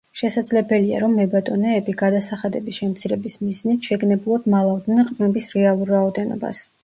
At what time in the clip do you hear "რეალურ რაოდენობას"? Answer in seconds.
5.59-6.65